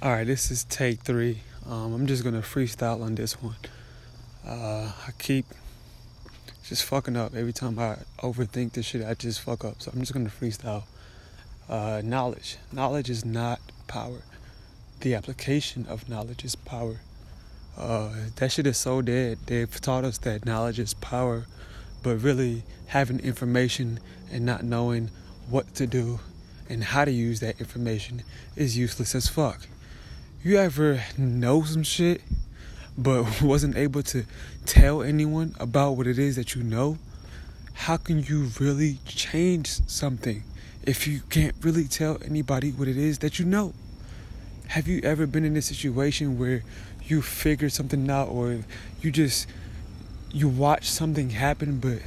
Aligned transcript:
All 0.00 0.12
right, 0.12 0.24
this 0.24 0.52
is 0.52 0.62
take 0.62 1.00
three. 1.00 1.40
Um, 1.66 1.92
I'm 1.92 2.06
just 2.06 2.22
gonna 2.22 2.40
freestyle 2.40 3.02
on 3.02 3.16
this 3.16 3.42
one. 3.42 3.56
Uh, 4.46 4.92
I 4.92 5.10
keep 5.18 5.44
just 6.62 6.84
fucking 6.84 7.16
up 7.16 7.34
every 7.34 7.52
time 7.52 7.80
I 7.80 7.96
overthink 8.18 8.74
this 8.74 8.86
shit. 8.86 9.04
I 9.04 9.14
just 9.14 9.40
fuck 9.40 9.64
up, 9.64 9.82
so 9.82 9.90
I'm 9.92 9.98
just 9.98 10.12
gonna 10.12 10.30
freestyle. 10.30 10.84
Uh, 11.68 12.00
knowledge. 12.04 12.58
Knowledge 12.70 13.10
is 13.10 13.24
not 13.24 13.58
power. 13.88 14.22
The 15.00 15.16
application 15.16 15.84
of 15.88 16.08
knowledge 16.08 16.44
is 16.44 16.54
power. 16.54 17.00
Uh, 17.76 18.10
that 18.36 18.52
shit 18.52 18.68
is 18.68 18.76
so 18.78 19.02
dead. 19.02 19.38
They've 19.46 19.80
taught 19.80 20.04
us 20.04 20.18
that 20.18 20.46
knowledge 20.46 20.78
is 20.78 20.94
power, 20.94 21.46
but 22.04 22.22
really 22.22 22.62
having 22.86 23.18
information 23.18 23.98
and 24.30 24.46
not 24.46 24.62
knowing 24.62 25.10
what 25.50 25.74
to 25.74 25.88
do 25.88 26.20
and 26.68 26.84
how 26.84 27.04
to 27.04 27.10
use 27.10 27.40
that 27.40 27.58
information 27.58 28.22
is 28.54 28.78
useless 28.78 29.16
as 29.16 29.26
fuck. 29.26 29.66
You 30.48 30.56
ever 30.56 31.02
know 31.18 31.62
some 31.62 31.82
shit 31.82 32.22
but 32.96 33.42
wasn't 33.42 33.76
able 33.76 34.02
to 34.04 34.24
tell 34.64 35.02
anyone 35.02 35.54
about 35.60 35.98
what 35.98 36.06
it 36.06 36.18
is 36.18 36.36
that 36.36 36.54
you 36.54 36.62
know? 36.62 36.96
How 37.74 37.98
can 37.98 38.22
you 38.22 38.48
really 38.58 38.96
change 39.04 39.68
something 39.86 40.44
if 40.84 41.06
you 41.06 41.20
can't 41.28 41.54
really 41.60 41.84
tell 41.84 42.16
anybody 42.24 42.70
what 42.70 42.88
it 42.88 42.96
is 42.96 43.18
that 43.18 43.38
you 43.38 43.44
know? 43.44 43.74
Have 44.68 44.88
you 44.88 45.02
ever 45.02 45.26
been 45.26 45.44
in 45.44 45.54
a 45.54 45.60
situation 45.60 46.38
where 46.38 46.62
you 47.04 47.20
figured 47.20 47.72
something 47.72 48.08
out 48.08 48.28
or 48.28 48.64
you 49.02 49.10
just 49.10 49.46
you 50.32 50.48
watch 50.48 50.88
something 50.88 51.28
happen 51.28 51.78
but 51.78 51.98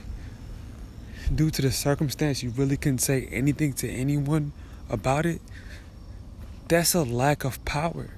due 1.35 1.52
to 1.52 1.62
the 1.62 1.71
circumstance 1.71 2.41
you 2.41 2.49
really 2.49 2.76
couldn't 2.76 3.04
say 3.04 3.27
anything 3.32 3.73
to 3.73 3.88
anyone 3.88 4.52
about 4.90 5.27
it? 5.27 5.41
That's 6.70 6.96
a 6.96 7.04
lack 7.04 7.44
of 7.44 7.63
power. 7.66 8.10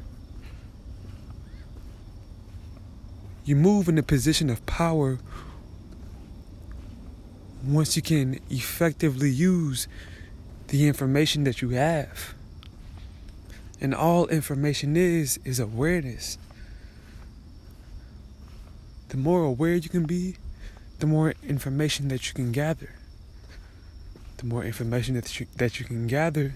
You 3.45 3.55
move 3.55 3.89
in 3.89 3.97
a 3.97 4.03
position 4.03 4.49
of 4.49 4.65
power 4.65 5.19
once 7.63 7.95
you 7.95 8.01
can 8.01 8.39
effectively 8.49 9.29
use 9.29 9.87
the 10.67 10.87
information 10.87 11.43
that 11.43 11.61
you 11.61 11.69
have. 11.69 12.33
And 13.79 13.93
all 13.93 14.27
information 14.27 14.95
is, 14.95 15.39
is 15.43 15.59
awareness. 15.59 16.37
The 19.09 19.17
more 19.17 19.43
aware 19.43 19.75
you 19.75 19.89
can 19.89 20.05
be, 20.05 20.37
the 20.99 21.07
more 21.07 21.33
information 21.43 22.07
that 22.07 22.27
you 22.27 22.33
can 22.33 22.51
gather. 22.51 22.95
The 24.37 24.45
more 24.45 24.63
information 24.63 25.15
that 25.15 25.39
you, 25.39 25.47
that 25.57 25.79
you 25.79 25.85
can 25.85 26.07
gather, 26.07 26.55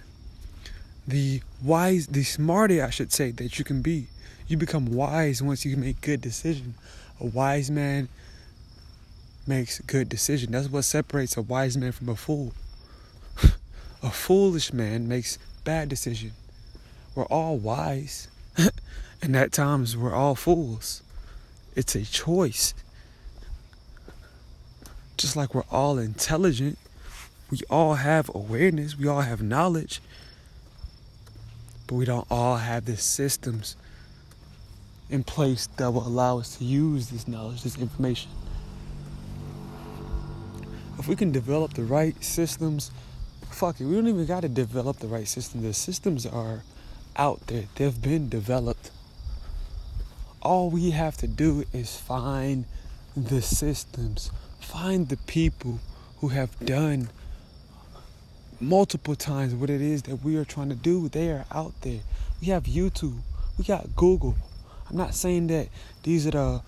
the 1.05 1.41
wise, 1.63 2.07
the 2.07 2.23
smarter, 2.23 2.83
I 2.83 2.89
should 2.89 3.13
say, 3.13 3.31
that 3.31 3.59
you 3.59 3.65
can 3.65 3.81
be. 3.81 4.07
You 4.47 4.55
become 4.55 4.85
wise 4.85 5.43
once 5.43 5.65
you 5.65 5.75
make 5.75 5.99
good 5.99 6.21
decision. 6.21 6.75
A 7.19 7.25
wise 7.25 7.69
man 7.69 8.07
makes 9.45 9.79
good 9.79 10.07
decision. 10.07 10.51
That's 10.51 10.69
what 10.69 10.83
separates 10.83 11.35
a 11.35 11.41
wise 11.41 11.77
man 11.77 11.91
from 11.91 12.07
a 12.09 12.15
fool. 12.15 12.53
a 14.03 14.09
foolish 14.09 14.71
man 14.71 15.07
makes 15.07 15.37
bad 15.65 15.89
decision. 15.89 16.31
We're 17.13 17.25
all 17.25 17.57
wise. 17.57 18.29
and 19.21 19.35
at 19.35 19.51
times 19.51 19.97
we're 19.97 20.13
all 20.13 20.35
fools. 20.35 21.03
It's 21.75 21.95
a 21.95 22.03
choice. 22.03 22.73
Just 25.17 25.35
like 25.35 25.53
we're 25.53 25.63
all 25.71 25.97
intelligent, 25.97 26.77
we 27.49 27.59
all 27.69 27.95
have 27.95 28.29
awareness, 28.33 28.97
we 28.97 29.07
all 29.07 29.21
have 29.21 29.41
knowledge, 29.41 29.99
but 31.87 31.95
we 31.95 32.05
don't 32.05 32.27
all 32.29 32.57
have 32.57 32.85
the 32.85 32.97
systems 32.97 33.75
in 35.09 35.23
place 35.23 35.67
that 35.77 35.91
will 35.91 36.05
allow 36.05 36.39
us 36.39 36.57
to 36.57 36.63
use 36.63 37.09
this 37.09 37.27
knowledge, 37.27 37.63
this 37.63 37.77
information. 37.77 38.29
If 40.99 41.07
we 41.07 41.15
can 41.15 41.31
develop 41.31 41.73
the 41.73 41.83
right 41.83 42.21
systems, 42.23 42.91
fuck 43.49 43.79
it, 43.79 43.85
we 43.85 43.95
don't 43.95 44.07
even 44.07 44.25
got 44.25 44.41
to 44.41 44.49
develop 44.49 44.97
the 44.97 45.07
right 45.07 45.27
systems. 45.27 45.63
The 45.63 45.73
systems 45.73 46.25
are 46.25 46.63
out 47.15 47.47
there, 47.47 47.65
they've 47.75 48.01
been 48.01 48.29
developed. 48.29 48.91
All 50.41 50.69
we 50.69 50.91
have 50.91 51.17
to 51.17 51.27
do 51.27 51.65
is 51.73 51.95
find 51.97 52.65
the 53.15 53.41
systems, 53.41 54.31
find 54.59 55.09
the 55.09 55.17
people 55.17 55.79
who 56.19 56.29
have 56.29 56.59
done 56.59 57.09
multiple 58.59 59.15
times 59.15 59.53
what 59.53 59.69
it 59.69 59.81
is 59.81 60.03
that 60.03 60.23
we 60.23 60.35
are 60.35 60.45
trying 60.45 60.69
to 60.69 60.75
do. 60.75 61.09
They 61.09 61.29
are 61.29 61.45
out 61.51 61.73
there. 61.81 61.99
We 62.41 62.47
have 62.47 62.63
YouTube, 62.63 63.19
we 63.57 63.65
got 63.65 63.95
Google, 63.95 64.35
I'm 64.89 64.97
not 64.97 65.13
saying 65.13 65.47
that 65.47 65.69
these 66.03 66.27
are 66.27 66.31
the 66.31 66.61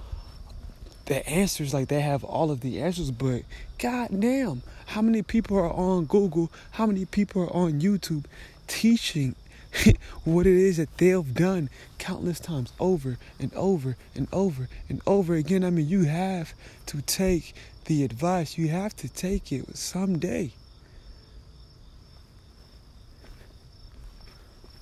the 1.09 1.27
answers 1.27 1.73
like 1.73 1.87
they 1.87 2.01
have 2.01 2.23
all 2.23 2.51
of 2.51 2.61
the 2.61 2.79
answers, 2.79 3.09
but 3.09 3.41
goddamn, 3.79 4.61
how 4.85 5.01
many 5.01 5.23
people 5.23 5.57
are 5.57 5.73
on 5.73 6.05
Google? 6.05 6.51
How 6.71 6.85
many 6.85 7.05
people 7.05 7.41
are 7.41 7.53
on 7.53 7.81
YouTube 7.81 8.25
teaching 8.67 9.33
what 10.23 10.45
it 10.45 10.55
is 10.55 10.77
that 10.77 10.95
they've 10.99 11.33
done 11.33 11.71
countless 11.97 12.39
times 12.39 12.71
over 12.79 13.17
and 13.39 13.51
over 13.55 13.97
and 14.13 14.27
over 14.31 14.69
and 14.87 15.01
over 15.07 15.33
again? 15.33 15.63
I 15.63 15.71
mean, 15.71 15.89
you 15.89 16.03
have 16.03 16.53
to 16.85 17.01
take 17.01 17.55
the 17.85 18.03
advice. 18.03 18.55
You 18.55 18.67
have 18.67 18.95
to 18.97 19.09
take 19.09 19.51
it 19.51 19.75
someday. 19.75 20.51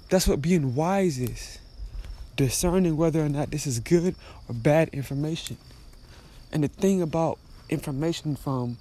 That's 0.09 0.27
what 0.27 0.41
being 0.41 0.75
wise 0.75 1.19
is 1.19 1.59
discerning 2.37 2.95
whether 2.95 3.25
or 3.25 3.27
not 3.27 3.51
this 3.51 3.67
is 3.67 3.79
good 3.79 4.15
or 4.47 4.53
bad 4.55 4.89
information. 4.89 5.57
And 6.51 6.63
the 6.63 6.69
thing 6.69 7.01
about 7.01 7.39
information 7.69 8.37
from 8.37 8.77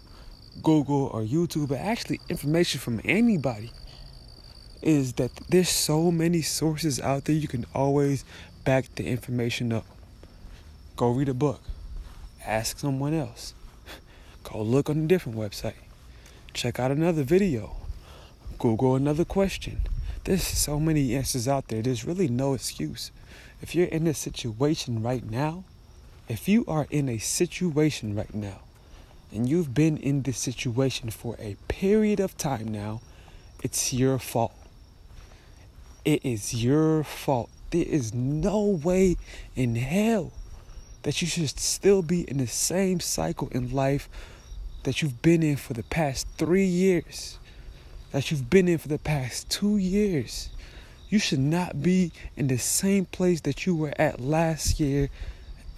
Google 0.62 1.10
or 1.12 1.22
YouTube, 1.22 1.68
but 1.68 1.78
actually 1.78 2.20
information 2.28 2.78
from 2.78 3.00
anybody, 3.04 3.72
is 4.82 5.14
that 5.14 5.32
there's 5.48 5.70
so 5.70 6.12
many 6.12 6.42
sources 6.42 7.00
out 7.00 7.24
there 7.24 7.34
you 7.34 7.48
can 7.48 7.66
always 7.74 8.24
back 8.64 8.94
the 8.94 9.06
information 9.06 9.72
up. 9.72 9.86
Go 10.96 11.10
read 11.10 11.28
a 11.28 11.34
book, 11.34 11.60
ask 12.44 12.78
someone 12.78 13.14
else, 13.14 13.54
go 14.44 14.62
look 14.62 14.88
on 14.88 15.04
a 15.04 15.06
different 15.06 15.38
website, 15.38 15.74
check 16.52 16.78
out 16.78 16.90
another 16.90 17.22
video, 17.22 17.76
Google 18.58 18.96
another 18.96 19.24
question. 19.24 19.80
There's 20.24 20.42
so 20.42 20.78
many 20.78 21.14
answers 21.14 21.48
out 21.48 21.68
there, 21.68 21.82
there's 21.82 22.04
really 22.04 22.28
no 22.28 22.54
excuse 22.54 23.10
if 23.60 23.74
you're 23.74 23.86
in 23.86 24.06
a 24.06 24.14
situation 24.14 25.02
right 25.02 25.28
now, 25.28 25.64
if 26.28 26.48
you 26.48 26.64
are 26.66 26.86
in 26.90 27.08
a 27.08 27.18
situation 27.18 28.14
right 28.14 28.34
now, 28.34 28.60
and 29.32 29.48
you've 29.48 29.74
been 29.74 29.96
in 29.96 30.22
this 30.22 30.38
situation 30.38 31.10
for 31.10 31.36
a 31.38 31.56
period 31.68 32.20
of 32.20 32.36
time 32.36 32.68
now, 32.68 33.00
it's 33.62 33.92
your 33.92 34.18
fault. 34.18 34.54
It 36.04 36.24
is 36.24 36.54
your 36.54 37.02
fault. 37.02 37.50
There 37.70 37.84
is 37.84 38.14
no 38.14 38.60
way 38.60 39.16
in 39.54 39.76
hell 39.76 40.32
that 41.02 41.20
you 41.20 41.26
should 41.26 41.58
still 41.58 42.02
be 42.02 42.28
in 42.28 42.38
the 42.38 42.46
same 42.46 43.00
cycle 43.00 43.48
in 43.52 43.72
life 43.72 44.08
that 44.84 45.02
you've 45.02 45.20
been 45.22 45.42
in 45.42 45.56
for 45.56 45.72
the 45.72 45.82
past 45.82 46.28
three 46.38 46.64
years, 46.64 47.38
that 48.12 48.30
you've 48.30 48.48
been 48.48 48.68
in 48.68 48.78
for 48.78 48.88
the 48.88 48.98
past 48.98 49.50
two 49.50 49.76
years. 49.76 50.48
You 51.08 51.18
should 51.18 51.38
not 51.38 51.82
be 51.82 52.12
in 52.36 52.48
the 52.48 52.58
same 52.58 53.04
place 53.04 53.40
that 53.42 53.64
you 53.64 53.76
were 53.76 53.94
at 53.96 54.20
last 54.20 54.80
year 54.80 55.08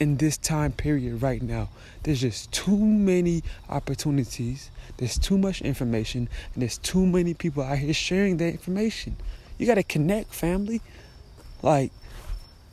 in 0.01 0.17
this 0.17 0.37
time 0.37 0.73
period 0.73 1.23
right 1.23 1.43
now. 1.43 1.69
There's 2.03 2.21
just 2.21 2.51
too 2.53 2.79
many 2.79 3.43
opportunities, 3.69 4.71
there's 4.97 5.19
too 5.19 5.37
much 5.37 5.61
information, 5.61 6.29
and 6.55 6.63
there's 6.63 6.79
too 6.79 7.05
many 7.05 7.35
people 7.35 7.63
out 7.63 7.79
here 7.79 7.93
sharing 7.93 8.39
that 8.39 8.51
information. 8.51 9.17
You 9.59 9.67
got 9.67 9.75
to 9.75 9.83
connect, 9.83 10.33
family. 10.33 10.81
Like, 11.63 11.93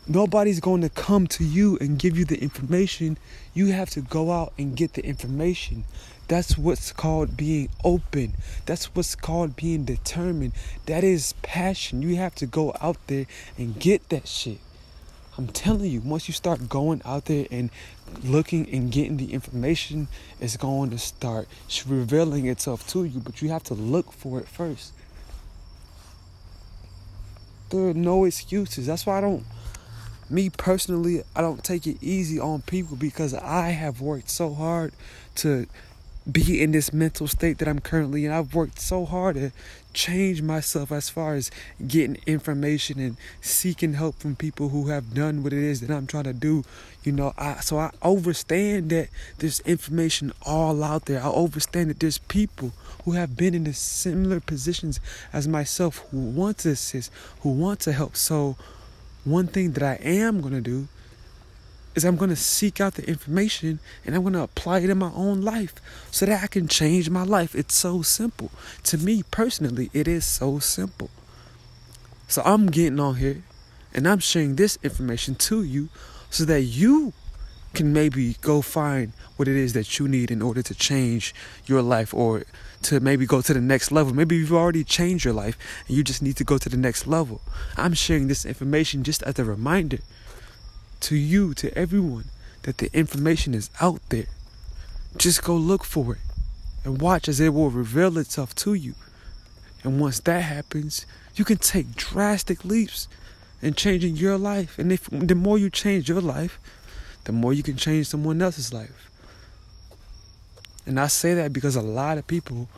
nobody's 0.07 0.59
going 0.59 0.81
to 0.81 0.89
come 0.89 1.27
to 1.27 1.43
you 1.43 1.77
and 1.79 1.99
give 1.99 2.17
you 2.17 2.25
the 2.25 2.41
information. 2.41 3.17
You 3.53 3.67
have 3.67 3.89
to 3.91 4.01
go 4.01 4.31
out 4.31 4.53
and 4.57 4.75
get 4.75 4.93
the 4.93 5.05
information. 5.05 5.85
That's 6.27 6.57
what's 6.57 6.91
called 6.91 7.37
being 7.37 7.69
open. 7.83 8.33
That's 8.65 8.85
what's 8.95 9.15
called 9.15 9.55
being 9.55 9.85
determined. 9.85 10.53
That 10.87 11.03
is 11.03 11.33
passion. 11.43 12.01
You 12.01 12.15
have 12.15 12.35
to 12.35 12.45
go 12.45 12.75
out 12.81 12.97
there 13.07 13.27
and 13.57 13.79
get 13.79 14.09
that 14.09 14.27
shit. 14.27 14.59
I'm 15.37 15.47
telling 15.47 15.91
you, 15.91 15.99
once 15.99 16.27
you 16.27 16.33
start 16.33 16.69
going 16.69 17.01
out 17.03 17.25
there 17.25 17.45
and 17.51 17.69
looking 18.23 18.69
and 18.73 18.91
getting 18.91 19.17
the 19.17 19.33
information, 19.33 20.07
it's 20.39 20.55
going 20.55 20.91
to 20.91 20.97
start 20.97 21.47
revealing 21.85 22.47
itself 22.47 22.87
to 22.89 23.03
you, 23.03 23.19
but 23.19 23.41
you 23.41 23.49
have 23.49 23.63
to 23.65 23.73
look 23.73 24.13
for 24.13 24.39
it 24.39 24.47
first. 24.47 24.93
There 27.69 27.89
are 27.89 27.93
no 27.93 28.23
excuses. 28.23 28.87
That's 28.87 29.05
why 29.05 29.17
I 29.17 29.21
don't, 29.21 29.43
me 30.29 30.49
personally, 30.49 31.23
I 31.35 31.41
don't 31.41 31.63
take 31.63 31.85
it 31.87 31.97
easy 32.01 32.39
on 32.39 32.61
people 32.63 32.95
because 32.95 33.33
I 33.33 33.69
have 33.69 34.01
worked 34.01 34.29
so 34.29 34.53
hard 34.53 34.93
to 35.35 35.67
be 36.29 36.61
in 36.61 36.71
this 36.71 36.91
mental 36.91 37.27
state 37.27 37.59
that 37.59 37.67
I'm 37.67 37.79
currently 37.79 38.25
in. 38.25 38.31
I've 38.31 38.55
worked 38.55 38.79
so 38.79 39.05
hard 39.05 39.35
to 39.35 39.51
change 39.93 40.41
myself 40.41 40.91
as 40.91 41.07
far 41.07 41.35
as 41.35 41.51
getting 41.87 42.17
information 42.25 42.99
and 42.99 43.15
seeking 43.41 43.93
help 43.93 44.17
from 44.17 44.35
people 44.35 44.69
who 44.69 44.87
have 44.87 45.13
done 45.13 45.43
what 45.43 45.53
it 45.53 45.61
is 45.61 45.81
that 45.81 45.91
I'm 45.91 46.07
trying 46.07 46.23
to 46.23 46.33
do. 46.33 46.63
You 47.03 47.11
know, 47.11 47.33
I 47.37 47.59
so 47.61 47.77
I 47.77 47.91
understand 48.01 48.89
that 48.89 49.09
there's 49.37 49.59
information 49.61 50.33
all 50.43 50.83
out 50.83 51.05
there. 51.05 51.21
I 51.21 51.29
understand 51.29 51.91
that 51.91 51.99
there's 51.99 52.17
people 52.17 52.73
who 53.03 53.11
have 53.11 53.37
been 53.37 53.53
in 53.53 53.65
the 53.65 53.73
similar 53.73 54.39
positions 54.39 54.99
as 55.31 55.47
myself 55.47 56.03
who 56.09 56.17
want 56.17 56.59
to 56.59 56.71
assist, 56.71 57.11
who 57.41 57.49
want 57.49 57.79
to 57.81 57.91
help. 57.91 58.15
So 58.15 58.57
one 59.25 59.47
thing 59.47 59.73
that 59.73 59.83
I 59.83 59.97
am 60.01 60.41
gonna 60.41 60.61
do 60.61 60.87
is 61.95 62.03
I'm 62.03 62.17
going 62.17 62.29
to 62.29 62.35
seek 62.35 62.81
out 62.81 62.95
the 62.95 63.07
information 63.07 63.79
and 64.05 64.13
I'm 64.13 64.21
going 64.21 64.33
to 64.33 64.41
apply 64.41 64.79
it 64.79 64.89
in 64.89 64.97
my 64.97 65.11
own 65.15 65.41
life 65.41 65.73
so 66.11 66.25
that 66.25 66.43
I 66.43 66.47
can 66.47 66.67
change 66.67 67.09
my 67.09 67.23
life. 67.23 67.55
It's 67.55 67.73
so 67.73 68.01
simple. 68.01 68.51
To 68.83 68.97
me 68.97 69.23
personally, 69.31 69.89
it 69.93 70.07
is 70.07 70.25
so 70.25 70.59
simple. 70.59 71.09
So 72.27 72.41
I'm 72.43 72.67
getting 72.67 72.99
on 72.99 73.15
here 73.15 73.43
and 73.93 74.07
I'm 74.07 74.19
sharing 74.19 74.57
this 74.57 74.77
information 74.83 75.35
to 75.35 75.63
you 75.63 75.89
so 76.29 76.43
that 76.45 76.61
you 76.61 77.13
can 77.73 77.93
maybe 77.93 78.35
go 78.41 78.61
find 78.61 79.13
what 79.35 79.47
it 79.47 79.55
is 79.55 79.73
that 79.73 79.99
you 79.99 80.07
need 80.07 80.31
in 80.31 80.41
order 80.41 80.61
to 80.61 80.73
change 80.73 81.33
your 81.65 81.81
life 81.81 82.13
or 82.13 82.43
to 82.85 82.99
maybe 82.99 83.25
go 83.25 83.41
to 83.41 83.53
the 83.53 83.61
next 83.61 83.91
level. 83.91 84.13
Maybe 84.13 84.37
you've 84.37 84.53
already 84.53 84.83
changed 84.83 85.25
your 85.25 85.33
life 85.33 85.57
and 85.87 85.97
you 85.97 86.03
just 86.03 86.21
need 86.21 86.37
to 86.37 86.43
go 86.43 86.57
to 86.57 86.69
the 86.69 86.77
next 86.77 87.07
level. 87.07 87.41
I'm 87.77 87.93
sharing 87.93 88.27
this 88.27 88.45
information 88.45 89.03
just 89.03 89.23
as 89.23 89.37
a 89.39 89.43
reminder 89.43 89.99
to 91.01 91.15
you, 91.15 91.53
to 91.55 91.75
everyone, 91.77 92.25
that 92.63 92.77
the 92.77 92.89
information 92.93 93.53
is 93.53 93.69
out 93.81 94.01
there. 94.09 94.27
Just 95.17 95.43
go 95.43 95.55
look 95.55 95.83
for 95.83 96.13
it 96.13 96.21
and 96.83 97.01
watch 97.01 97.27
as 97.27 97.39
it 97.39 97.53
will 97.53 97.71
reveal 97.71 98.17
itself 98.17 98.53
to 98.55 98.73
you. 98.73 98.93
And 99.83 99.99
once 99.99 100.19
that 100.21 100.41
happens, 100.41 101.05
you 101.35 101.45
can 101.45 101.57
take 101.57 101.95
drastic 101.95 102.63
leaps 102.63 103.07
in 103.61 103.73
changing 103.73 104.15
your 104.15 104.37
life. 104.37 104.77
And 104.77 104.91
if 104.91 105.09
the 105.11 105.35
more 105.35 105.57
you 105.57 105.69
change 105.69 106.07
your 106.07 106.21
life, 106.21 106.59
the 107.23 107.31
more 107.31 107.53
you 107.53 107.63
can 107.63 107.77
change 107.77 108.07
someone 108.07 108.41
else's 108.41 108.71
life. 108.71 109.09
And 110.85 110.99
I 110.99 111.07
say 111.07 111.33
that 111.33 111.53
because 111.53 111.75
a 111.75 111.81
lot 111.81 112.17
of 112.17 112.27
people, 112.27 112.69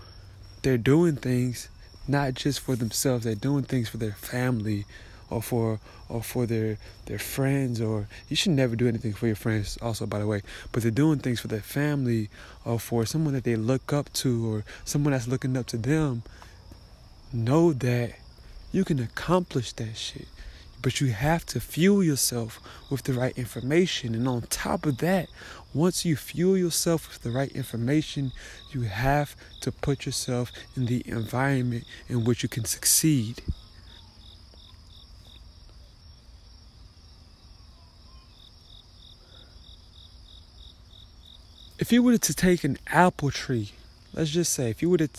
they're 0.61 0.77
doing 0.77 1.15
things 1.15 1.69
not 2.07 2.33
just 2.33 2.61
for 2.61 2.75
themselves, 2.75 3.25
they're 3.25 3.35
doing 3.35 3.63
things 3.63 3.89
for 3.89 3.97
their 3.97 4.13
family 4.13 4.85
or 5.29 5.41
for 5.41 5.79
or 6.09 6.23
for 6.23 6.45
their 6.45 6.77
their 7.05 7.19
friends 7.19 7.81
or 7.81 8.07
you 8.29 8.35
should 8.35 8.53
never 8.53 8.75
do 8.75 8.87
anything 8.87 9.13
for 9.13 9.27
your 9.27 9.35
friends 9.35 9.77
also 9.81 10.05
by 10.05 10.19
the 10.19 10.25
way 10.25 10.41
but 10.71 10.81
they're 10.81 10.89
doing 10.91 11.19
things 11.19 11.41
for 11.41 11.49
their 11.49 11.59
family 11.59 12.29
or 12.63 12.79
for 12.79 13.05
someone 13.05 13.33
that 13.33 13.43
they 13.43 13.57
look 13.57 13.91
up 13.91 14.11
to 14.13 14.53
or 14.53 14.63
someone 14.85 15.11
that's 15.11 15.27
looking 15.27 15.57
up 15.57 15.65
to 15.65 15.77
them. 15.77 16.23
Know 17.33 17.73
that 17.73 18.13
you 18.71 18.85
can 18.85 18.99
accomplish 18.99 19.73
that 19.73 19.97
shit 19.97 20.27
but 20.81 21.01
you 21.01 21.07
have 21.07 21.45
to 21.47 21.59
fuel 21.59 22.03
yourself 22.03 22.59
with 22.89 23.03
the 23.03 23.13
right 23.13 23.37
information. 23.37 24.15
And 24.15 24.27
on 24.27 24.43
top 24.43 24.85
of 24.85 24.99
that 24.99 25.29
once 25.73 26.05
you 26.05 26.15
fuel 26.15 26.57
yourself 26.57 27.07
with 27.07 27.21
the 27.21 27.29
right 27.31 27.51
information 27.51 28.31
you 28.71 28.81
have 28.81 29.35
to 29.61 29.71
put 29.71 30.05
yourself 30.05 30.51
in 30.75 30.85
the 30.85 31.03
environment 31.05 31.83
in 32.07 32.23
which 32.23 32.41
you 32.41 32.49
can 32.49 32.65
succeed. 32.65 33.41
If 41.79 41.91
you 41.91 42.01
were 42.01 42.17
to 42.17 42.33
take 42.33 42.63
an 42.63 42.79
apple 42.87 43.29
tree, 43.29 43.71
let's 44.13 44.31
just 44.31 44.51
say 44.51 44.71
if 44.71 44.81
you 44.81 44.89
were 44.89 44.97
to 44.97 45.09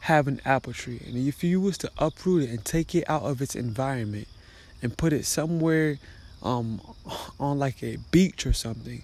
have 0.00 0.26
an 0.26 0.40
apple 0.44 0.72
tree 0.72 1.02
and 1.06 1.16
if 1.16 1.44
you 1.44 1.60
was 1.60 1.76
to 1.78 1.90
uproot 1.98 2.44
it 2.44 2.50
and 2.50 2.64
take 2.64 2.94
it 2.94 3.04
out 3.10 3.22
of 3.22 3.42
its 3.42 3.54
environment 3.54 4.26
and 4.82 4.96
put 4.96 5.12
it 5.12 5.24
somewhere 5.24 5.98
um, 6.42 6.80
on 7.40 7.58
like 7.58 7.82
a 7.82 7.96
beach 8.10 8.46
or 8.46 8.52
something, 8.52 9.02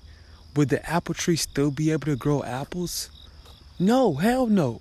would 0.55 0.69
the 0.69 0.89
apple 0.89 1.15
tree 1.15 1.37
still 1.37 1.71
be 1.71 1.91
able 1.91 2.07
to 2.07 2.17
grow 2.17 2.43
apples? 2.43 3.11
No, 3.79 4.15
hell 4.15 4.47
no. 4.47 4.81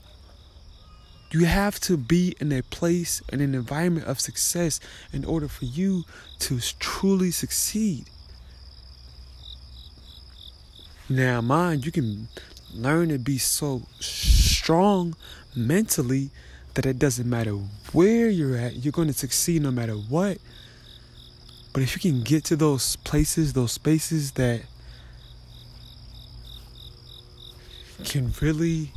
You 1.32 1.46
have 1.46 1.80
to 1.82 1.98
be 1.98 2.36
in 2.40 2.52
a 2.52 2.62
place, 2.62 3.24
in 3.32 3.42
an 3.42 3.56
environment 3.56 4.06
of 4.06 4.20
success 4.20 4.80
in 5.12 5.26
order 5.26 5.48
for 5.48 5.66
you 5.66 6.04
to 6.40 6.60
truly 6.80 7.32
succeed. 7.32 8.06
Now, 11.10 11.42
mind, 11.42 11.86
you 11.86 11.92
can 11.92 12.28
learn 12.74 13.10
to 13.10 13.18
be 13.18 13.40
so 13.40 13.82
strong 14.00 15.16
mentally 15.56 16.30
that 16.76 16.86
it 16.86 17.00
doesn't 17.00 17.30
matter 17.30 17.54
where 17.92 18.30
you're 18.30 18.58
at, 18.58 18.78
you're 18.78 18.92
going 18.92 19.08
to 19.08 19.14
succeed 19.14 19.62
no 19.62 19.72
matter 19.72 19.94
what. 19.94 20.38
But 21.74 21.82
if 21.82 21.96
you 21.96 22.12
can 22.12 22.22
get 22.22 22.44
to 22.46 22.56
those 22.56 22.96
places, 22.98 23.54
those 23.54 23.72
spaces 23.72 24.34
that 24.34 24.62
can 28.04 28.32
really 28.42 28.94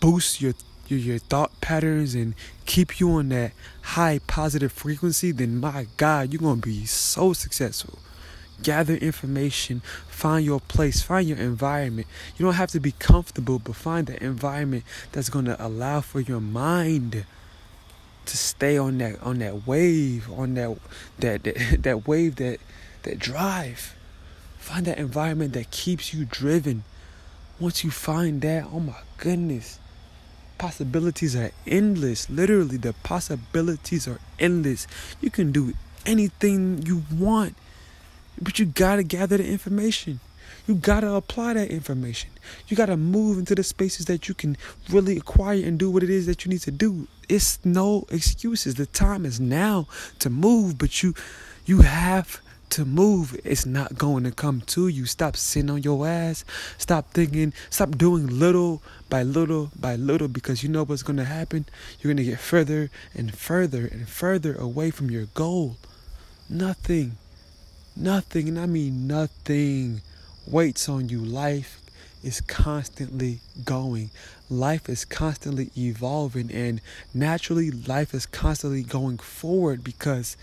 boost 0.00 0.40
your 0.40 0.54
your, 0.88 0.98
your 0.98 1.18
thought 1.18 1.60
patterns 1.60 2.14
and 2.14 2.34
keep 2.66 2.98
you 2.98 3.12
on 3.12 3.28
that 3.28 3.52
high 3.82 4.20
positive 4.26 4.72
frequency, 4.72 5.32
then 5.32 5.60
my 5.60 5.86
God, 5.96 6.32
you're 6.32 6.40
gonna 6.40 6.60
be 6.60 6.86
so 6.86 7.32
successful 7.32 7.98
gather 8.62 8.94
information, 8.94 9.80
find 10.08 10.44
your 10.44 10.60
place, 10.60 11.02
find 11.02 11.28
your 11.28 11.38
environment. 11.38 12.06
You 12.36 12.44
don't 12.44 12.54
have 12.54 12.70
to 12.70 12.80
be 12.80 12.92
comfortable, 12.92 13.58
but 13.58 13.74
find 13.74 14.06
the 14.06 14.22
environment 14.22 14.84
that's 15.10 15.28
to 15.28 15.64
allow 15.64 16.00
for 16.00 16.20
your 16.20 16.40
mind 16.40 17.26
to 18.26 18.36
stay 18.36 18.78
on 18.78 18.98
that 18.98 19.22
on 19.22 19.38
that 19.38 19.66
wave, 19.66 20.30
on 20.30 20.54
that 20.54 20.76
that 21.18 21.44
that, 21.44 21.78
that 21.82 22.06
wave 22.06 22.36
that 22.36 22.58
that 23.02 23.18
drive. 23.18 23.94
Find 24.58 24.86
that 24.86 24.98
environment 24.98 25.54
that 25.54 25.70
keeps 25.70 26.14
you 26.14 26.24
driven. 26.24 26.84
Once 27.58 27.82
you 27.84 27.90
find 27.90 28.40
that, 28.42 28.64
oh 28.72 28.80
my 28.80 28.96
goodness. 29.18 29.78
Possibilities 30.58 31.34
are 31.34 31.50
endless. 31.66 32.30
Literally, 32.30 32.76
the 32.76 32.92
possibilities 33.02 34.06
are 34.06 34.20
endless. 34.38 34.86
You 35.20 35.30
can 35.30 35.50
do 35.50 35.74
anything 36.06 36.82
you 36.82 37.02
want 37.12 37.56
but 38.40 38.58
you 38.58 38.66
gotta 38.66 39.02
gather 39.02 39.36
the 39.36 39.46
information. 39.46 40.20
You 40.66 40.74
gotta 40.74 41.12
apply 41.12 41.54
that 41.54 41.70
information. 41.70 42.30
You 42.68 42.76
gotta 42.76 42.96
move 42.96 43.38
into 43.38 43.54
the 43.54 43.62
spaces 43.62 44.06
that 44.06 44.28
you 44.28 44.34
can 44.34 44.56
really 44.90 45.16
acquire 45.16 45.62
and 45.64 45.78
do 45.78 45.90
what 45.90 46.02
it 46.02 46.10
is 46.10 46.26
that 46.26 46.44
you 46.44 46.50
need 46.50 46.62
to 46.62 46.70
do. 46.70 47.08
It's 47.28 47.64
no 47.64 48.06
excuses. 48.10 48.74
The 48.74 48.86
time 48.86 49.24
is 49.24 49.40
now 49.40 49.86
to 50.18 50.30
move, 50.30 50.78
but 50.78 51.02
you 51.02 51.14
you 51.64 51.82
have 51.82 52.40
to 52.70 52.84
move. 52.84 53.38
It's 53.44 53.66
not 53.66 53.98
going 53.98 54.24
to 54.24 54.30
come 54.30 54.62
to 54.62 54.88
you. 54.88 55.04
Stop 55.04 55.36
sitting 55.36 55.70
on 55.70 55.82
your 55.82 56.06
ass. 56.06 56.44
Stop 56.78 57.12
thinking. 57.12 57.52
Stop 57.68 57.98
doing 57.98 58.26
little 58.26 58.82
by 59.10 59.22
little 59.22 59.70
by 59.78 59.96
little 59.96 60.28
because 60.28 60.62
you 60.62 60.68
know 60.68 60.84
what's 60.84 61.02
going 61.02 61.18
to 61.18 61.24
happen. 61.24 61.66
You're 62.00 62.14
going 62.14 62.24
to 62.24 62.30
get 62.30 62.40
further 62.40 62.90
and 63.14 63.34
further 63.34 63.86
and 63.86 64.08
further 64.08 64.54
away 64.54 64.90
from 64.90 65.10
your 65.10 65.26
goal. 65.26 65.76
Nothing 66.48 67.18
Nothing, 67.96 68.48
and 68.48 68.58
I 68.58 68.64
mean 68.64 69.06
nothing, 69.06 70.00
waits 70.46 70.88
on 70.88 71.08
you. 71.08 71.18
Life 71.18 71.80
is 72.22 72.40
constantly 72.40 73.40
going. 73.64 74.10
Life 74.48 74.88
is 74.88 75.04
constantly 75.04 75.70
evolving, 75.76 76.50
and 76.52 76.80
naturally, 77.14 77.70
life 77.70 78.14
is 78.14 78.26
constantly 78.26 78.82
going 78.82 79.18
forward 79.18 79.82
because 79.82 80.36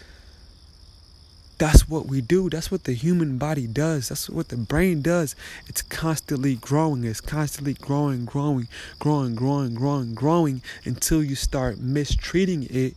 that's 1.60 1.89
what 1.89 2.06
we 2.08 2.22
do. 2.22 2.50
That's 2.50 2.72
what 2.72 2.86
the 2.86 2.94
human 2.94 3.38
body 3.38 3.68
does. 3.68 4.10
That's 4.10 4.29
what 4.29 4.48
the 4.48 4.58
brain 4.58 5.01
does. 5.01 5.36
It's 5.68 5.82
constantly 5.82 6.56
growing. 6.56 7.03
It's 7.03 7.22
constantly 7.22 7.74
growing, 7.74 8.25
growing, 8.25 8.70
growing, 8.98 9.36
growing, 9.36 9.75
growing, 9.75 10.13
growing 10.15 10.62
until 10.86 11.22
you 11.22 11.36
start 11.36 11.77
mistreating 11.77 12.63
it. 12.63 12.96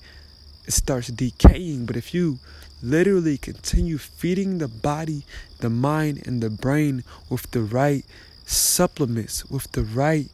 It 0.65 0.73
starts 0.73 1.09
decaying. 1.09 1.87
But 1.87 1.97
if 1.97 2.15
you 2.15 2.39
literally 2.83 3.39
continue 3.39 3.99
feeding 3.99 4.59
the 4.59 4.69
body, 4.69 5.25
the 5.61 5.71
mind, 5.71 6.27
and 6.27 6.43
the 6.43 6.51
brain 6.51 7.05
with 7.31 7.51
the 7.53 7.63
right 7.63 8.05
supplements, 8.45 9.45
with 9.47 9.71
the 9.73 9.83
right 9.83 10.29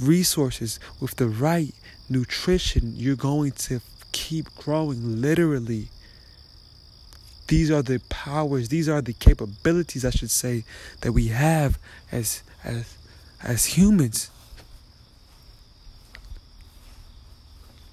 resources, 0.00 0.80
with 1.00 1.16
the 1.16 1.28
right 1.28 1.74
nutrition, 2.08 2.94
you're 2.96 3.16
going 3.16 3.52
to 3.52 3.80
keep 4.12 4.54
growing 4.56 5.20
literally. 5.20 5.88
These 7.48 7.70
are 7.70 7.82
the 7.82 8.00
powers, 8.08 8.68
these 8.68 8.88
are 8.88 9.02
the 9.02 9.12
capabilities, 9.12 10.04
I 10.04 10.10
should 10.10 10.30
say, 10.30 10.64
that 11.00 11.12
we 11.12 11.28
have 11.28 11.78
as 12.10 12.42
as 12.64 12.96
as 13.42 13.66
humans. 13.66 14.30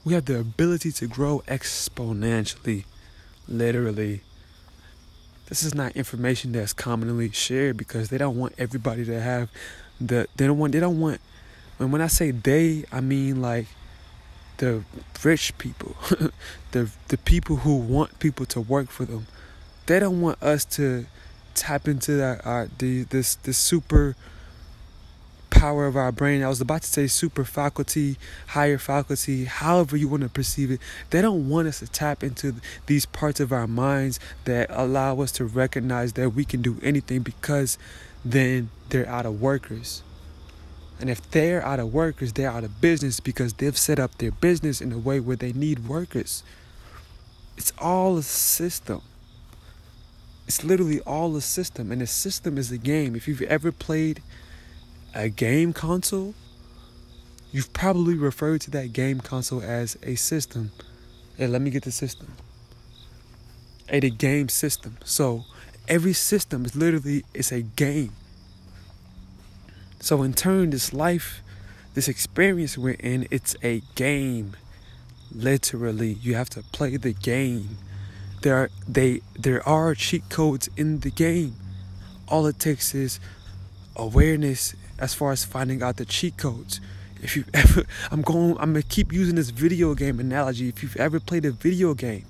We 0.06 0.14
have 0.14 0.26
the 0.26 0.40
ability 0.40 0.92
to 0.94 1.08
grow 1.08 1.44
exponentially 1.48 2.86
literally 3.50 4.22
this 5.48 5.64
is 5.64 5.74
not 5.74 5.96
information 5.96 6.52
that's 6.52 6.74
commonly 6.74 7.32
shared 7.32 7.76
because 7.76 8.10
they 8.10 8.18
don't 8.18 8.38
want 8.38 8.54
everybody 8.58 9.04
to 9.06 9.20
have 9.20 9.50
the 10.00 10.28
they 10.38 10.46
don't 10.48 10.58
want 10.58 10.74
they 10.74 10.80
don't 10.80 11.00
want 11.00 11.20
and 11.80 11.92
when 11.92 12.02
I 12.02 12.08
say 12.08 12.32
they 12.32 12.86
I 12.92 13.02
mean 13.02 13.42
like 13.42 13.68
the 14.60 14.84
rich 15.24 15.58
people 15.58 15.96
the 16.72 16.90
the 17.08 17.18
people 17.18 17.58
who 17.58 17.76
want 17.76 18.20
people 18.20 18.46
to 18.46 18.62
work 18.62 18.90
for 18.90 19.06
them. 19.06 19.26
They 19.88 20.00
don't 20.00 20.22
want 20.22 20.42
us 20.44 20.66
to 20.66 21.08
tap 21.56 21.88
into 21.88 22.12
that 22.14 22.46
uh, 22.46 22.68
the 22.78 23.04
this 23.04 23.36
this 23.36 23.58
super 23.58 24.16
power 25.60 25.86
of 25.88 25.98
our 25.98 26.14
brain. 26.14 26.42
I 26.42 26.48
was 26.48 26.62
about 26.62 26.84
to 26.84 26.88
say 26.88 27.08
super 27.08 27.44
faculty, 27.44 28.18
higher 28.48 28.78
faculty, 28.78 29.44
however 29.44 29.98
you 29.98 30.08
want 30.08 30.24
to 30.24 30.30
perceive 30.30 30.72
it. 30.72 30.80
They 31.10 31.22
don't 31.22 31.50
want 31.50 31.68
us 31.68 31.80
to 31.80 31.88
tap 31.88 32.24
into 32.24 32.56
these 32.86 33.06
parts 33.06 33.42
of 33.42 33.52
our 33.52 33.68
minds 33.68 34.22
that 34.46 34.70
allow 34.70 35.20
us 35.20 35.34
to 35.34 35.44
recognize 35.44 36.14
that 36.14 36.30
we 36.30 36.46
can 36.46 36.62
do 36.62 36.80
anything 36.82 37.24
because 37.24 37.78
then 38.24 38.70
they're 38.88 39.08
out 39.10 39.26
of 39.26 39.42
workers. 39.42 40.02
And 41.02 41.10
if 41.10 41.30
they're 41.30 41.62
out 41.66 41.82
of 41.82 41.94
workers, 41.94 42.32
they're 42.32 42.50
out 42.50 42.64
of 42.64 42.80
business 42.80 43.20
because 43.20 43.52
they've 43.54 43.78
set 43.78 44.00
up 44.00 44.18
their 44.18 44.32
business 44.32 44.80
in 44.80 44.94
a 44.94 44.98
way 44.98 45.20
where 45.20 45.36
they 45.36 45.52
need 45.52 45.90
workers. 45.90 46.42
It's 47.58 47.74
all 47.78 48.18
a 48.18 48.24
system. 48.24 49.02
It's 50.48 50.64
literally 50.64 51.02
all 51.02 51.36
a 51.36 51.42
system. 51.42 51.92
And 51.92 52.02
a 52.02 52.08
system 52.08 52.58
is 52.58 52.72
a 52.72 52.78
game. 52.78 53.14
If 53.14 53.28
you've 53.28 53.42
ever 53.42 53.74
played 53.74 54.22
a 55.14 55.30
game 55.30 55.74
console, 55.74 56.34
you've 57.52 57.74
probably 57.74 58.16
referred 58.16 58.62
to 58.62 58.72
that 58.72 58.94
game 58.94 59.20
console 59.20 59.62
as 59.62 59.98
a 60.04 60.16
system. 60.16 60.72
Hey, 61.38 61.48
let 61.48 61.62
me 61.62 61.72
get 61.72 61.84
the 61.84 61.92
system. 61.92 62.34
A 63.90 64.00
the 64.00 64.10
game 64.10 64.50
system. 64.50 64.98
So 65.04 65.46
every 65.88 66.14
system 66.14 66.66
is 66.66 66.76
literally 66.76 67.26
it's 67.34 67.52
a 67.52 67.62
game. 67.62 68.12
So 70.00 70.22
in 70.24 70.34
turn, 70.34 70.70
this 70.70 70.94
life, 70.94 71.42
this 71.94 72.08
experience 72.08 72.78
we're 72.78 72.92
in, 73.00 73.28
it's 73.32 73.56
a 73.64 73.82
game. 73.96 74.56
Literally, 75.32 76.14
you 76.14 76.36
have 76.36 76.50
to 76.52 76.64
play 76.72 76.98
the 76.98 77.14
game. 77.14 77.78
There 78.42 78.56
are 78.56 78.70
they 78.88 79.22
there 79.38 79.68
are 79.68 79.96
cheat 79.96 80.30
codes 80.30 80.70
in 80.78 81.02
the 81.02 81.12
game. 81.12 81.56
All 82.28 82.46
it 82.46 82.60
takes 82.60 82.94
is 82.94 83.20
awareness 83.96 84.76
as 85.00 85.14
far 85.14 85.32
as 85.32 85.46
finding 85.46 85.82
out 85.82 85.98
the 85.98 86.06
cheat 86.06 86.38
codes. 86.38 86.80
If 87.22 87.36
you 87.36 87.46
ever, 87.54 87.84
I'm 88.12 88.22
going, 88.22 88.52
I'm 88.60 88.74
gonna 88.74 88.84
keep 88.84 89.12
using 89.12 89.36
this 89.36 89.50
video 89.50 89.94
game 89.96 90.20
analogy. 90.20 90.70
If 90.70 90.84
you've 90.84 90.98
ever 90.98 91.20
played 91.20 91.46
a 91.46 91.52
video 91.52 91.94
game, 91.94 92.26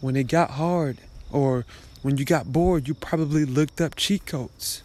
when 0.00 0.16
it 0.16 0.28
got 0.28 0.52
hard 0.52 0.98
or 1.30 1.64
when 2.02 2.16
you 2.16 2.24
got 2.24 2.52
bored, 2.52 2.86
you 2.86 2.94
probably 2.94 3.44
looked 3.44 3.80
up 3.80 3.96
cheat 3.96 4.26
codes. 4.26 4.82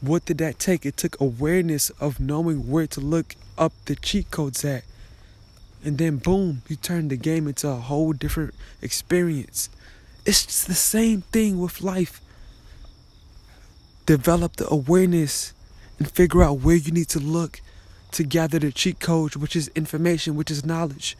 What 0.00 0.24
did 0.24 0.38
that 0.38 0.58
take? 0.58 0.86
It 0.86 0.96
took 0.96 1.20
awareness 1.20 1.90
of 2.00 2.20
knowing 2.20 2.70
where 2.70 2.86
to 2.86 3.00
look 3.00 3.34
up 3.58 3.72
the 3.84 3.96
cheat 3.96 4.30
codes 4.30 4.64
at. 4.64 4.84
And 5.84 5.98
then 5.98 6.16
boom, 6.16 6.62
you 6.68 6.76
turned 6.76 7.10
the 7.10 7.16
game 7.16 7.48
into 7.48 7.68
a 7.68 7.76
whole 7.76 8.12
different 8.12 8.54
experience. 8.80 9.68
It's 10.24 10.64
the 10.64 10.74
same 10.74 11.22
thing 11.22 11.58
with 11.58 11.82
life 11.82 12.20
develop 14.10 14.56
the 14.56 14.68
awareness 14.68 15.54
and 16.00 16.10
figure 16.10 16.42
out 16.42 16.58
where 16.58 16.74
you 16.74 16.90
need 16.90 17.08
to 17.08 17.20
look 17.20 17.60
to 18.10 18.24
gather 18.24 18.58
the 18.58 18.72
cheat 18.72 18.98
code, 18.98 19.36
which 19.36 19.54
is 19.54 19.68
information, 19.76 20.34
which 20.34 20.50
is 20.50 20.66
knowledge. 20.66 21.16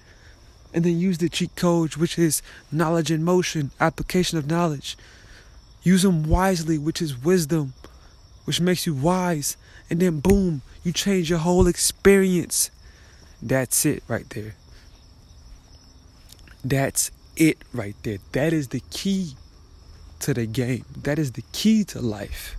And 0.74 0.82
then 0.82 0.98
use 0.98 1.18
the 1.18 1.28
cheat 1.28 1.54
code, 1.54 1.94
which 1.94 2.18
is 2.18 2.42
knowledge 2.72 3.12
in 3.12 3.22
motion, 3.22 3.70
application 3.78 4.38
of 4.38 4.48
knowledge. 4.48 4.98
Use 5.84 6.02
them 6.02 6.24
wisely, 6.24 6.78
which 6.78 7.00
is 7.00 7.16
wisdom, 7.16 7.74
which 8.44 8.60
makes 8.60 8.88
you 8.88 8.94
wise. 8.94 9.56
And 9.88 10.00
then, 10.00 10.18
boom, 10.18 10.62
you 10.82 10.92
change 10.92 11.30
your 11.30 11.38
whole 11.38 11.68
experience. 11.68 12.72
That's 13.40 13.86
it 13.86 14.02
right 14.08 14.28
there. 14.30 14.56
That's 16.64 17.12
it 17.36 17.58
right 17.72 17.94
there. 18.02 18.18
That 18.32 18.52
is 18.52 18.66
the 18.68 18.82
key 18.90 19.36
to 20.18 20.34
the 20.34 20.46
game. 20.46 20.86
That 21.04 21.20
is 21.20 21.30
the 21.30 21.44
key 21.52 21.84
to 21.84 22.00
life. 22.00 22.56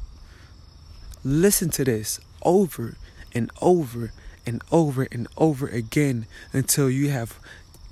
Listen 1.23 1.69
to 1.71 1.83
this 1.83 2.19
over 2.43 2.95
and 3.33 3.51
over 3.61 4.11
and 4.45 4.61
over 4.71 5.07
and 5.11 5.27
over 5.37 5.67
again 5.67 6.25
until 6.51 6.89
you 6.89 7.09
have 7.09 7.39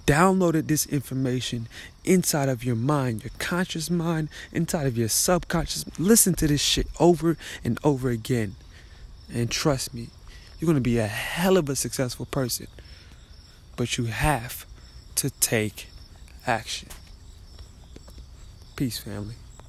downloaded 0.06 0.68
this 0.68 0.88
information 0.88 1.68
inside 2.04 2.50
of 2.50 2.64
your 2.64 2.76
mind, 2.76 3.24
your 3.24 3.32
conscious 3.38 3.92
mind, 3.92 4.28
inside 4.52 4.88
of 4.88 4.98
your 4.98 5.08
subconscious. 5.08 5.86
Listen 6.00 6.34
to 6.34 6.48
this 6.48 6.62
shit 6.62 6.88
over 7.00 7.38
and 7.64 7.78
over 7.84 8.10
again. 8.10 8.56
And 9.32 9.52
trust 9.52 9.94
me, 9.94 10.08
you're 10.60 10.66
going 10.66 10.76
to 10.76 10.82
be 10.82 10.98
a 10.98 11.06
hell 11.06 11.58
of 11.58 11.70
a 11.70 11.76
successful 11.76 12.26
person. 12.26 12.66
But 13.76 14.00
you 14.00 14.06
have 14.06 14.66
to 15.16 15.30
take 15.30 15.88
action. 16.48 16.90
Peace, 18.76 18.98
family. 18.98 19.36